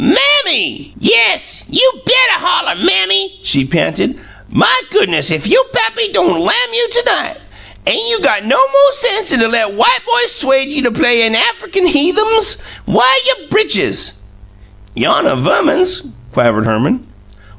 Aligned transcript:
"MAMMY!" 0.03 0.93
"Yes; 0.99 1.65
you 1.69 1.87
bettuh 2.03 2.39
holler, 2.41 2.75
'Mammy!"' 2.83 3.37
she 3.43 3.65
panted. 3.65 4.19
"My 4.49 4.81
goo'ness, 4.89 5.29
if 5.29 5.45
yo' 5.45 5.63
pappy 5.65 6.07
don' 6.11 6.39
lam 6.39 6.73
you 6.73 6.89
to 6.91 7.03
night! 7.05 7.37
Ain' 7.85 8.07
you 8.07 8.19
got 8.19 8.43
no 8.43 8.57
mo' 8.57 8.91
sense 8.93 9.31
'an 9.31 9.37
to 9.41 9.47
let 9.47 9.73
white 9.73 9.99
boys 10.07 10.31
'suede 10.33 10.71
you 10.73 10.89
play 10.89 11.23
you 11.23 11.29
Affikin 11.37 11.85
heathums? 11.85 12.63
Whah 12.87 13.13
you 13.27 13.47
britches?" 13.51 14.13
"Yonnuh 14.95 15.35
Verman's," 15.39 16.01
quavered 16.33 16.65
Herman. 16.65 17.05